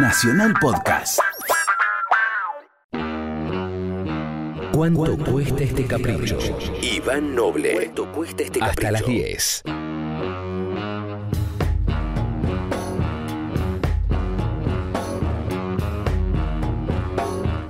Nacional 0.00 0.54
Podcast. 0.60 1.18
¿Cuánto 4.72 5.18
cuesta 5.18 5.64
este 5.64 5.86
capricho? 5.86 6.38
Iván 6.80 7.34
Noble. 7.34 7.72
¿Cuánto 7.74 8.12
cuesta 8.12 8.44
este 8.44 8.60
Hasta 8.62 8.90
capricho? 8.92 8.92
las 8.92 9.06
10. 9.06 9.62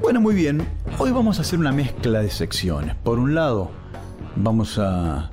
Bueno, 0.02 0.20
muy 0.20 0.34
bien. 0.34 0.66
Hoy 0.98 1.10
vamos 1.10 1.38
a 1.38 1.42
hacer 1.42 1.58
una 1.58 1.72
mezcla 1.72 2.20
de 2.20 2.30
secciones. 2.30 2.94
Por 2.96 3.18
un 3.18 3.34
lado, 3.34 3.70
vamos 4.36 4.78
a, 4.78 5.30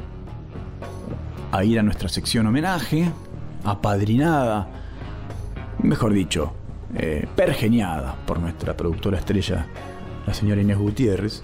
a 1.51 1.63
ir 1.63 1.79
a 1.79 1.83
nuestra 1.83 2.09
sección 2.09 2.47
homenaje, 2.47 3.11
apadrinada, 3.63 4.67
mejor 5.79 6.13
dicho, 6.13 6.53
eh, 6.95 7.27
pergeniada 7.35 8.15
por 8.25 8.39
nuestra 8.39 8.75
productora 8.75 9.17
estrella, 9.17 9.67
la 10.25 10.33
señora 10.33 10.61
Inés 10.61 10.77
Gutiérrez. 10.77 11.41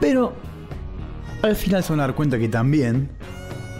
Pero 0.00 0.34
al 1.42 1.56
final 1.56 1.82
se 1.82 1.92
van 1.92 2.00
a 2.00 2.04
dar 2.04 2.14
cuenta 2.14 2.38
que 2.38 2.48
también 2.48 3.10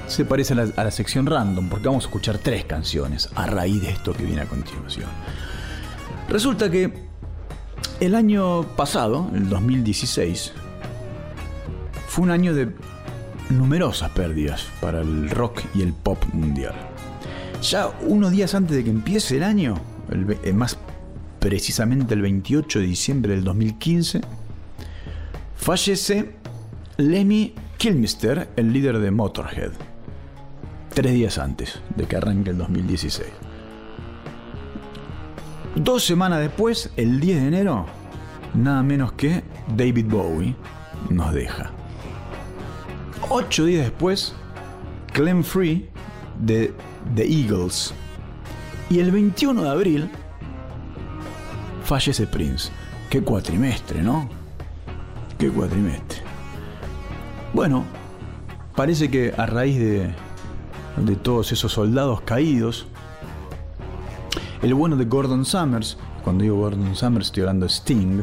se 0.07 0.25
parece 0.25 0.53
a 0.53 0.57
la, 0.57 0.69
a 0.77 0.85
la 0.85 0.91
sección 0.91 1.27
random, 1.27 1.69
porque 1.69 1.89
vamos 1.89 2.05
a 2.05 2.09
escuchar 2.09 2.39
tres 2.39 2.65
canciones 2.65 3.29
a 3.35 3.47
raíz 3.47 3.83
de 3.83 3.91
esto 3.91 4.13
que 4.13 4.25
viene 4.25 4.43
a 4.43 4.47
continuación. 4.47 5.09
Resulta 6.29 6.71
que 6.71 6.93
el 8.01 8.15
año 8.15 8.63
pasado, 8.77 9.31
el 9.35 9.49
2016, 9.49 10.53
fue 12.09 12.25
un 12.25 12.31
año 12.31 12.55
de 12.55 12.73
numerosas 13.51 14.11
pérdidas 14.11 14.67
para 14.81 15.01
el 15.01 15.31
rock 15.31 15.63
y 15.75 15.83
el 15.83 15.93
pop 15.93 16.23
mundial. 16.33 16.75
Ya 17.63 17.89
unos 18.03 18.33
días 18.33 18.55
antes 18.55 18.77
de 18.77 18.85
que 18.85 18.91
empiece 18.91 19.37
el 19.37 19.43
año, 19.43 19.77
eh, 20.11 20.53
más 20.53 20.79
precisamente 21.39 22.15
el 22.15 22.23
28 22.23 22.81
de 22.81 22.87
diciembre 22.87 23.35
del 23.35 23.45
2015, 23.45 24.21
fallece 25.57 26.37
Lemmy 26.97 27.55
Kilmister, 27.77 28.49
el 28.57 28.73
líder 28.73 28.99
de 28.99 29.11
Motorhead. 29.11 29.73
Tres 30.95 31.13
días 31.13 31.39
antes 31.39 31.81
de 31.95 32.07
que 32.07 32.17
arranque 32.17 32.51
el 32.51 32.59
2016. 32.59 33.29
Dos 35.77 36.05
semanas 36.05 36.41
después, 36.41 36.91
el 36.97 37.21
10 37.21 37.43
de 37.43 37.49
enero, 37.49 37.87
nada 38.55 38.83
menos 38.83 39.13
que 39.13 39.43
David 39.77 40.07
Bowie 40.09 40.57
nos 41.11 41.35
deja. 41.35 41.71
Ocho 43.29 43.67
días 43.67 43.85
después, 43.85 44.35
Clem 45.13 45.45
Free 45.45 45.89
de 46.41 46.73
The 47.15 47.25
Eagles. 47.25 47.93
Y 48.89 49.01
el 49.01 49.11
21 49.11 49.63
de 49.63 49.69
abril, 49.69 50.11
fallece 51.85 52.27
Prince. 52.27 52.71
Qué 53.11 53.23
cuatrimestre, 53.23 54.03
¿no? 54.03 54.29
Qué 55.39 55.51
cuatrimestre. 55.51 56.19
Bueno, 57.53 57.85
parece 58.75 59.11
que 59.11 59.33
a 59.37 59.47
raíz 59.47 59.79
de, 59.79 60.15
de 60.97 61.17
todos 61.17 61.53
esos 61.53 61.73
soldados 61.73 62.21
caídos, 62.23 62.87
el 64.63 64.75
bueno 64.75 64.97
de 64.97 65.05
Gordon 65.05 65.45
Summers, 65.45 65.99
cuando 66.25 66.43
digo 66.43 66.57
Gordon 66.57 66.95
Summers 66.95 67.27
estoy 67.27 67.43
hablando 67.43 67.67
de 67.67 67.73
Sting, 67.73 68.23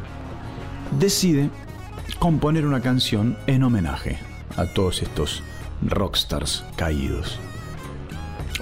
decide 1.00 1.50
componer 2.20 2.66
una 2.66 2.82
canción 2.82 3.38
en 3.48 3.64
homenaje 3.64 4.18
a 4.58 4.66
todos 4.66 5.02
estos 5.02 5.44
rockstars 5.82 6.64
caídos. 6.76 7.40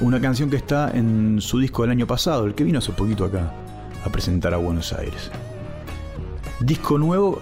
Una 0.01 0.19
canción 0.19 0.49
que 0.49 0.55
está 0.55 0.89
en 0.89 1.39
su 1.41 1.59
disco 1.59 1.83
del 1.83 1.91
año 1.91 2.07
pasado, 2.07 2.47
el 2.47 2.55
que 2.55 2.63
vino 2.63 2.79
hace 2.79 2.91
poquito 2.91 3.23
acá 3.23 3.53
a 4.03 4.09
presentar 4.09 4.51
a 4.51 4.57
Buenos 4.57 4.93
Aires. 4.93 5.29
Disco 6.59 6.97
nuevo, 6.97 7.39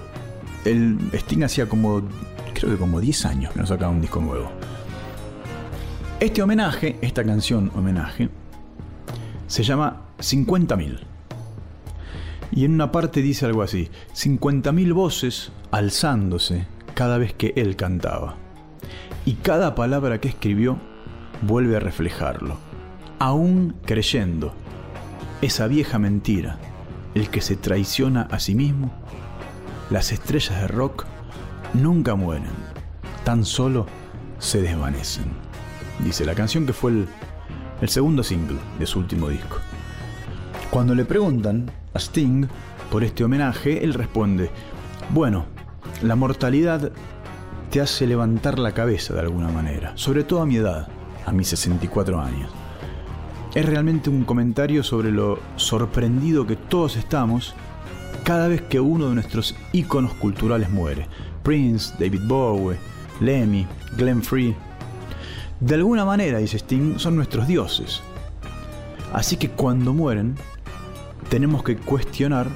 el 0.65 0.97
Sting 1.13 1.43
hacía 1.43 1.69
como, 1.69 2.01
creo 2.53 2.71
que 2.71 2.77
como 2.77 2.99
10 2.99 3.25
años 3.27 3.53
que 3.53 3.61
no 3.61 3.65
sacaba 3.65 3.93
un 3.93 4.01
disco 4.01 4.19
nuevo. 4.19 4.51
Este 6.19 6.41
homenaje, 6.41 6.97
esta 7.01 7.23
canción 7.23 7.71
homenaje, 7.75 8.27
se 9.47 9.63
llama 9.63 10.01
50.000. 10.19 10.99
Y 12.51 12.65
en 12.65 12.73
una 12.73 12.91
parte 12.91 13.21
dice 13.21 13.45
algo 13.45 13.61
así, 13.61 13.89
50.000 14.13 14.93
voces 14.93 15.53
alzándose 15.71 16.67
cada 16.93 17.17
vez 17.17 17.33
que 17.33 17.53
él 17.55 17.77
cantaba. 17.77 18.35
Y 19.25 19.35
cada 19.35 19.75
palabra 19.75 20.19
que 20.19 20.27
escribió 20.27 20.88
vuelve 21.41 21.77
a 21.77 21.79
reflejarlo, 21.79 22.57
aún 23.19 23.75
creyendo 23.85 24.53
esa 25.41 25.67
vieja 25.67 25.99
mentira, 25.99 26.57
el 27.15 27.29
que 27.29 27.41
se 27.41 27.55
traiciona 27.55 28.23
a 28.23 28.39
sí 28.39 28.55
mismo. 28.55 28.91
Las 29.89 30.11
estrellas 30.11 30.61
de 30.61 30.67
rock 30.67 31.05
nunca 31.73 32.15
mueren, 32.15 32.51
tan 33.23 33.45
solo 33.45 33.87
se 34.37 34.61
desvanecen. 34.61 35.25
Dice 36.03 36.25
la 36.25 36.35
canción 36.35 36.65
que 36.65 36.73
fue 36.73 36.91
el, 36.91 37.07
el 37.81 37.89
segundo 37.89 38.23
single 38.23 38.57
de 38.77 38.85
su 38.85 38.99
último 38.99 39.29
disco. 39.29 39.57
Cuando 40.69 40.93
le 40.93 41.05
preguntan 41.05 41.71
a 41.93 41.99
Sting 41.99 42.47
por 42.91 43.03
este 43.03 43.23
homenaje, 43.23 43.83
él 43.83 43.93
responde, 43.93 44.49
bueno, 45.09 45.45
la 46.01 46.15
mortalidad 46.15 46.91
te 47.71 47.81
hace 47.81 48.07
levantar 48.07 48.59
la 48.59 48.73
cabeza 48.73 49.13
de 49.13 49.21
alguna 49.21 49.49
manera, 49.49 49.93
sobre 49.95 50.23
todo 50.23 50.41
a 50.41 50.45
mi 50.45 50.57
edad, 50.57 50.87
a 51.29 51.33
mis 51.33 51.47
64 51.49 52.19
años. 52.19 52.49
Es 53.55 53.65
realmente 53.65 54.09
un 54.09 54.25
comentario 54.25 54.83
sobre 54.83 55.11
lo 55.11 55.39
sorprendido 55.55 56.45
que 56.45 56.55
todos 56.55 56.97
estamos 56.97 57.55
cada 58.23 58.47
vez 58.47 58.61
que 58.61 58.79
uno 58.79 59.09
de 59.09 59.15
nuestros 59.15 59.55
íconos 59.71 60.13
culturales 60.13 60.69
muere. 60.69 61.07
Prince, 61.43 61.93
David 61.97 62.21
Bowie, 62.27 62.77
Lemmy, 63.21 63.65
Glenn 63.97 64.21
Free. 64.21 64.55
De 65.59 65.75
alguna 65.75 66.05
manera, 66.05 66.37
dice 66.37 66.57
Sting, 66.57 66.99
son 66.99 67.15
nuestros 67.15 67.47
dioses. 67.47 68.01
Así 69.13 69.37
que 69.37 69.49
cuando 69.49 69.93
mueren, 69.93 70.35
tenemos 71.29 71.63
que 71.63 71.77
cuestionar 71.77 72.47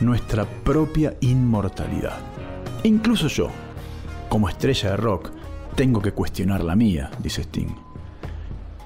nuestra 0.00 0.44
propia 0.44 1.14
inmortalidad. 1.20 2.18
Incluso 2.82 3.28
yo, 3.28 3.50
como 4.28 4.48
estrella 4.48 4.90
de 4.90 4.96
rock, 4.96 5.30
tengo 5.74 6.02
que 6.02 6.12
cuestionar 6.12 6.64
la 6.64 6.74
mía, 6.74 7.10
dice 7.22 7.42
Sting. 7.42 7.87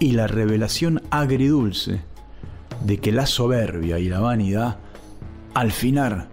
Y 0.03 0.11
la 0.11 0.27
revelación 0.27 1.01
agridulce 1.11 2.01
de 2.85 2.99
que 2.99 3.13
la 3.13 3.25
soberbia 3.25 4.01
y 4.01 4.09
la 4.09 4.19
vanidad, 4.19 4.79
al 5.55 5.71
final, 5.71 6.27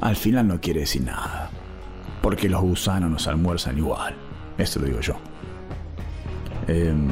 al 0.00 0.16
final 0.16 0.48
no 0.48 0.60
quiere 0.60 0.80
decir 0.80 1.04
nada. 1.04 1.48
Porque 2.20 2.48
los 2.48 2.60
gusanos 2.60 3.08
nos 3.08 3.28
almuerzan 3.28 3.78
igual. 3.78 4.16
Eso 4.58 4.80
lo 4.80 4.86
digo 4.86 4.98
yo. 4.98 5.14
Em, 6.66 7.08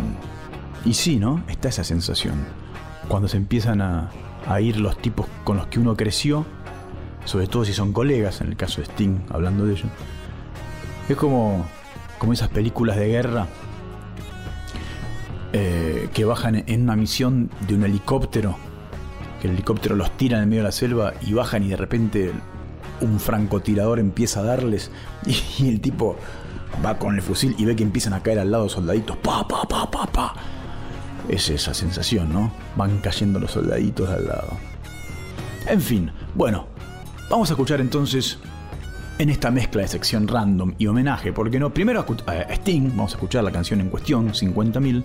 y 0.85 0.93
sí, 0.93 1.21
¿no? 1.21 1.45
Está 1.47 1.69
esa 1.69 1.85
sensación. 1.85 2.35
Cuando 3.07 3.29
se 3.29 3.37
empiezan 3.37 3.81
a, 3.81 4.11
a 4.49 4.61
ir 4.61 4.81
los 4.81 4.99
tipos 4.99 5.29
con 5.45 5.57
los 5.57 5.69
que 5.69 5.79
uno 5.79 5.97
creció, 5.97 6.45
sobre 7.27 7.47
todo 7.47 7.65
si 7.65 7.73
son 7.73 7.93
colegas, 7.93 8.41
en 8.41 8.49
el 8.49 8.57
caso 8.57 8.81
de 8.81 8.89
Sting, 8.89 9.21
hablando 9.31 9.65
de 9.65 9.75
ello. 9.75 9.87
Es 11.09 11.17
como, 11.17 11.65
como 12.19 12.33
esas 12.33 12.49
películas 12.49 12.97
de 12.97 13.07
guerra 13.07 13.47
eh, 15.59 16.11
que 16.13 16.27
bajan 16.27 16.65
en 16.67 16.83
una 16.83 16.97
misión 16.97 17.49
de 17.67 17.77
un 17.77 17.85
helicóptero, 17.85 18.59
que 19.41 19.49
el 19.49 19.55
helicóptero 19.55 19.97
los 19.97 20.15
tira 20.19 20.37
en 20.37 20.43
el 20.43 20.49
medio 20.51 20.61
de 20.61 20.69
la 20.69 20.73
selva 20.73 21.15
y 21.23 21.33
bajan 21.33 21.63
y 21.63 21.69
de 21.69 21.77
repente 21.79 22.31
un 23.01 23.19
francotirador 23.19 23.99
empieza 23.99 24.41
a 24.41 24.43
darles 24.43 24.91
y, 25.59 25.67
el 25.71 25.81
tipo 25.81 26.17
va 26.85 26.99
con 26.99 27.15
el 27.15 27.23
fusil 27.23 27.55
y 27.57 27.65
ve 27.65 27.75
que 27.75 27.85
empiezan 27.85 28.13
a 28.13 28.23
caer 28.23 28.41
al 28.41 28.51
lado 28.51 28.69
soldaditos, 28.69 29.17
pa, 29.17 29.49
pa, 29.49 29.67
pa, 29.67 29.91
pa, 29.91 30.07
pa. 30.07 30.35
Es 31.27 31.49
esa 31.49 31.73
sensación, 31.73 32.31
¿no? 32.31 32.53
Van 32.77 32.99
cayendo 32.99 33.41
los 33.41 33.53
soldaditos 33.53 34.11
de 34.11 34.15
al 34.15 34.27
lado. 34.27 34.51
En 35.67 35.81
fin, 35.81 36.11
bueno, 36.35 36.67
vamos 37.31 37.49
a 37.49 37.55
escuchar 37.55 37.81
entonces 37.81 38.39
en 39.19 39.31
esta 39.31 39.51
mezcla 39.51 39.83
de 39.83 39.89
sección 39.89 40.29
random 40.29 40.75
y 40.79 40.87
homenaje, 40.87 41.33
porque 41.33 41.59
no, 41.59 41.73
primero 41.73 42.01
a 42.01 42.31
a 42.31 42.55
Sting, 42.55 42.91
vamos 42.91 43.13
a 43.13 43.17
escuchar 43.17 43.45
la 43.45 43.51
canción 43.51 43.81
en 43.81 43.89
cuestión, 43.89 44.29
50.000, 44.29 45.05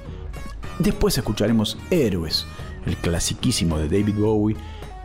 después 0.79 1.17
escucharemos 1.17 1.77
Héroes, 1.89 2.45
el 2.85 2.97
clasiquísimo 2.97 3.77
de 3.77 3.85
David 3.85 4.15
Bowie, 4.17 4.57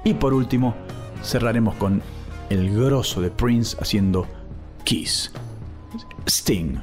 y 0.05 0.15
por 0.15 0.35
último 0.35 0.75
cerraremos 1.23 1.75
con 1.77 2.03
el 2.51 2.75
grosso 2.75 3.21
de 3.21 3.31
Prince 3.31 3.77
haciendo 3.81 4.27
Kiss. 4.85 5.33
Sting, 6.27 6.79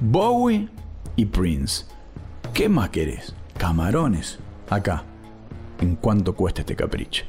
Bowie 0.00 0.68
y 1.16 1.24
Prince. 1.26 1.84
¿Qué 2.52 2.68
más 2.68 2.90
querés? 2.90 3.34
Camarones. 3.58 4.38
Acá. 4.68 5.04
¿En 5.80 5.96
cuánto 5.96 6.34
cuesta 6.34 6.60
este 6.60 6.76
capricho? 6.76 7.24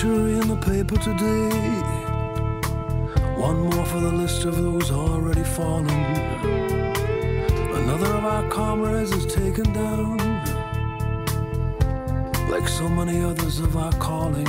In 0.00 0.48
the 0.48 0.56
paper 0.56 0.96
today. 0.96 1.50
One 3.36 3.60
more 3.60 3.84
for 3.84 4.00
the 4.00 4.10
list 4.10 4.44
of 4.46 4.56
those 4.56 4.90
already 4.90 5.44
fallen. 5.44 5.88
Another 7.74 8.06
of 8.06 8.24
our 8.24 8.48
comrades 8.48 9.12
is 9.12 9.26
taken 9.26 9.70
down. 9.72 10.16
Like 12.48 12.68
so 12.68 12.88
many 12.88 13.22
others 13.22 13.60
of 13.60 13.76
our 13.76 13.92
calling. 13.92 14.48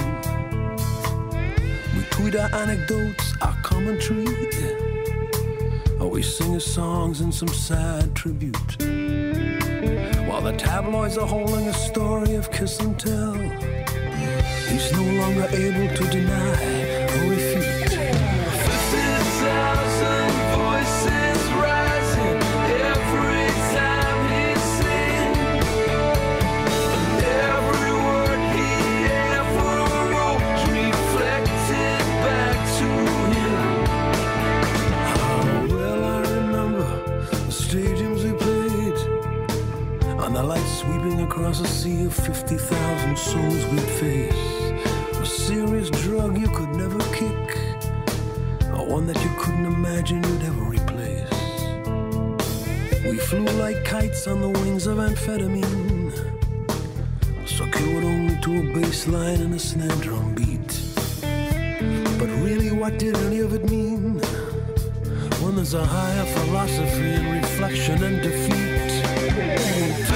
We 1.95 2.03
tweet 2.11 2.35
our 2.35 2.49
anecdotes, 2.55 3.33
our 3.41 3.55
commentary. 3.63 4.25
Or 5.99 6.09
we 6.09 6.23
sing 6.23 6.53
his 6.53 6.65
songs 6.65 7.19
in 7.19 7.31
some 7.33 7.49
sad 7.49 8.15
tribute. 8.15 8.81
While 10.25 10.41
the 10.41 10.55
tabloids 10.57 11.17
are 11.17 11.27
holding 11.27 11.67
a 11.67 11.73
story 11.73 12.35
of 12.35 12.49
kiss 12.49 12.79
and 12.79 12.97
tell. 12.97 13.73
He's 14.73 14.91
no 14.91 15.03
longer 15.03 15.47
able 15.53 15.95
to 15.95 16.03
deny 16.09 17.05
or 17.13 17.29
refute. 17.29 17.92
Across 41.53 41.69
a 41.69 41.73
sea 41.73 42.05
of 42.05 42.13
50,000 42.13 43.17
souls 43.17 43.65
we'd 43.67 43.81
face. 43.81 44.33
A 45.19 45.25
serious 45.25 45.89
drug 45.89 46.39
you 46.39 46.47
could 46.47 46.69
never 46.69 46.99
kick. 47.13 47.57
Or 48.73 48.87
one 48.87 49.05
that 49.07 49.21
you 49.23 49.29
couldn't 49.37 49.65
imagine 49.65 50.23
you'd 50.23 50.43
ever 50.43 50.63
replace. 50.63 51.29
We 53.05 53.17
flew 53.17 53.45
like 53.61 53.85
kites 53.85 54.25
on 54.27 54.41
the 54.41 54.49
wings 54.49 54.87
of 54.87 54.97
amphetamine. 54.97 56.11
Secured 57.45 58.03
only 58.03 58.37
to 58.41 58.51
a 58.59 58.73
bass 58.73 59.07
line 59.07 59.41
and 59.41 59.53
a 59.53 59.59
snare 59.59 59.97
drum 60.01 60.33
beat. 60.33 60.71
But 62.19 62.29
really, 62.41 62.71
what 62.71 62.97
did 62.97 63.15
any 63.17 63.39
of 63.41 63.53
it 63.53 63.69
mean? 63.69 64.19
When 65.41 65.55
there's 65.57 65.75
a 65.75 65.85
higher 65.85 66.25
philosophy 66.25 67.13
in 67.13 67.31
reflection 67.41 68.03
and 68.03 68.23
defeat. 68.23 70.12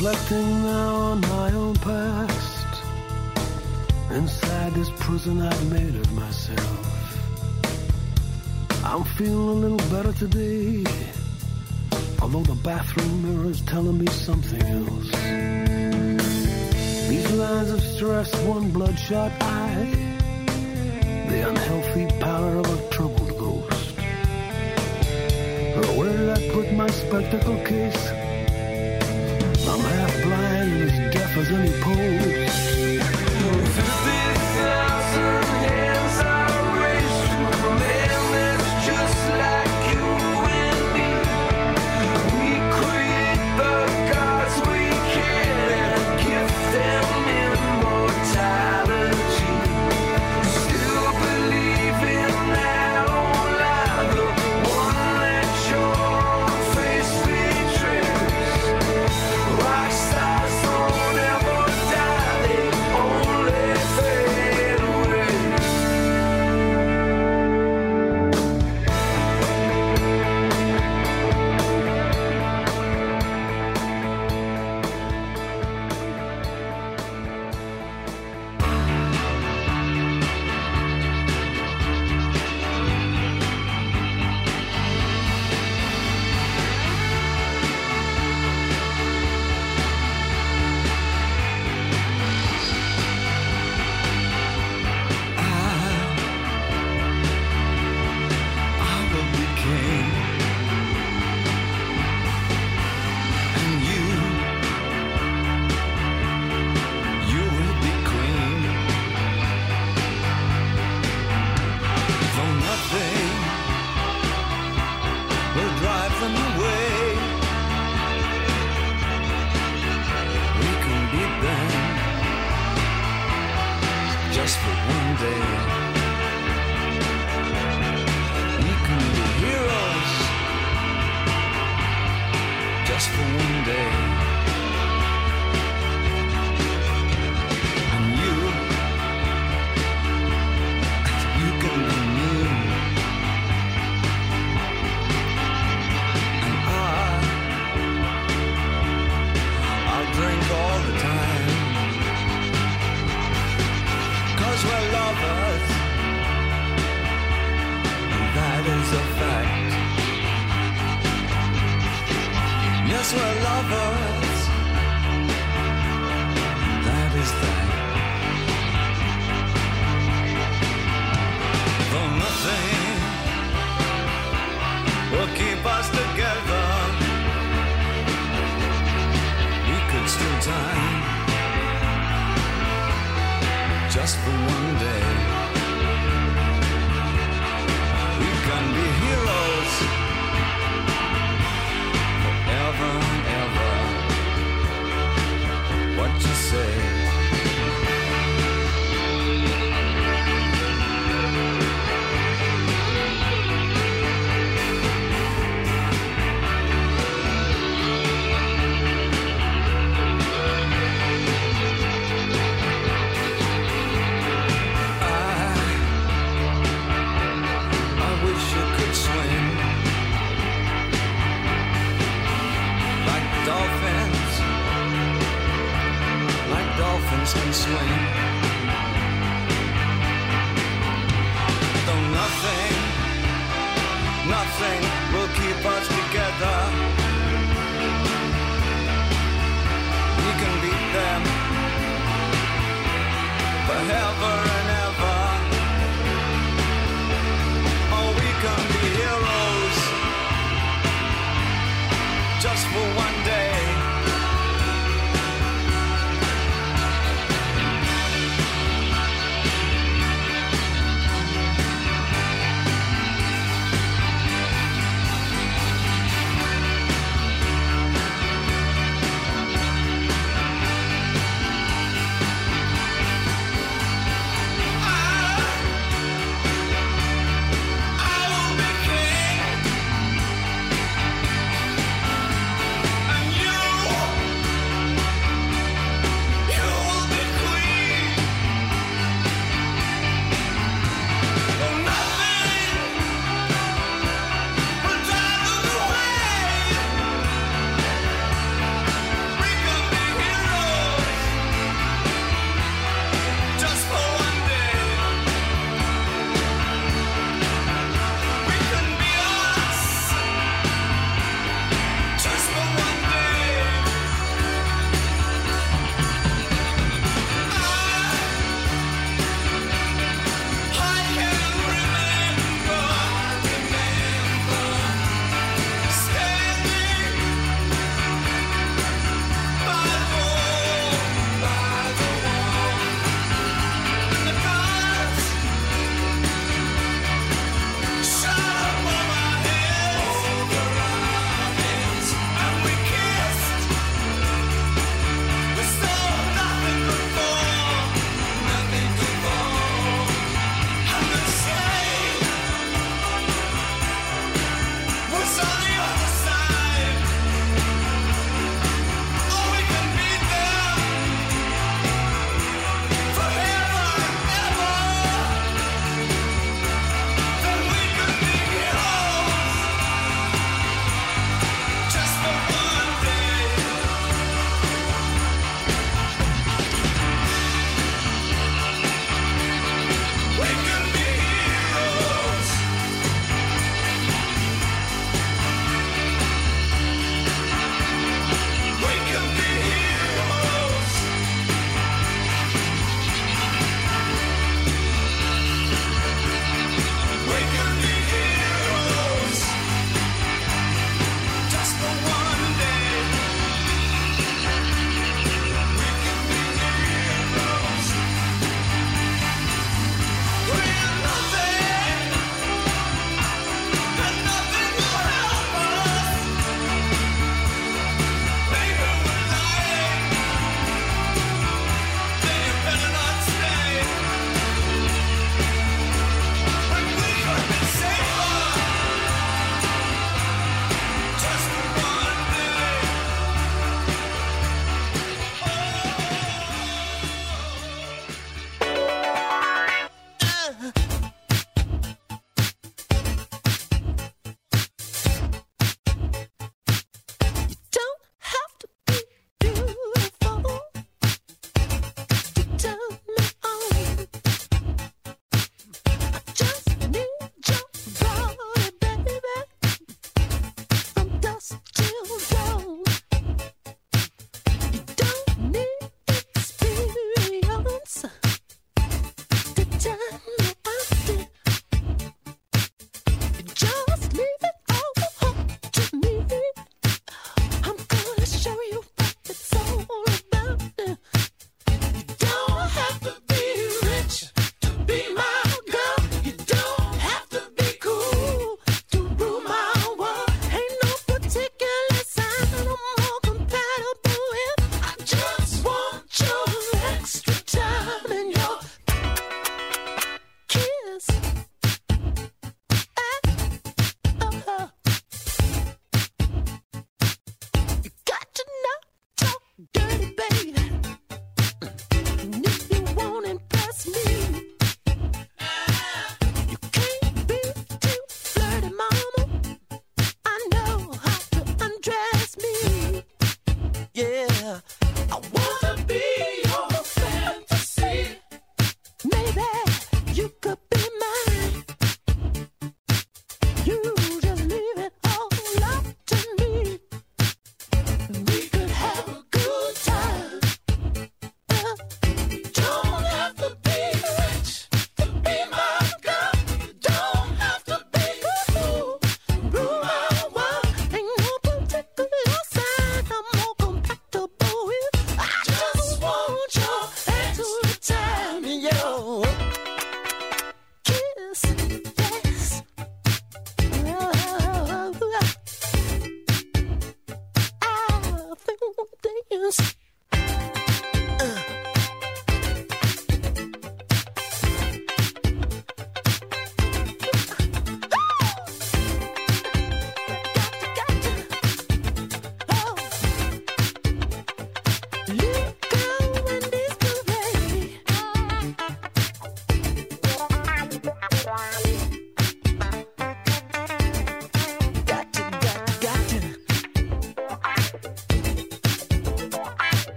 Reflecting 0.00 0.62
now 0.62 0.94
on 0.94 1.20
my 1.22 1.50
own 1.50 1.74
past. 1.74 2.84
Inside 4.12 4.72
this 4.74 4.90
prison 4.90 5.42
I've 5.42 5.72
made 5.72 5.96
of 5.96 6.12
myself. 6.12 7.18
I'm 8.84 9.02
feeling 9.02 9.48
a 9.48 9.54
little 9.54 9.90
better 9.90 10.12
today. 10.12 10.84
Although 12.22 12.44
the 12.44 12.54
bathroom 12.62 13.22
mirror 13.24 13.50
is 13.50 13.60
telling 13.62 13.98
me 13.98 14.06
something 14.06 14.62
else. 14.62 15.10
These 17.08 17.32
lines 17.32 17.70
of 17.70 17.82
stress, 17.82 18.32
one 18.44 18.70
bloodshot 18.70 19.32
eye. 19.42 20.14
The 21.28 21.48
unhealthy 21.48 22.06
pallor 22.20 22.58
of 22.58 22.66
a 22.66 22.90
troubled 22.90 23.36
ghost. 23.36 23.96
Where 25.98 26.16
did 26.16 26.30
I 26.38 26.50
put 26.52 26.72
my 26.72 26.88
spectacle 26.88 27.56
case? 27.64 28.27
And 31.38 31.77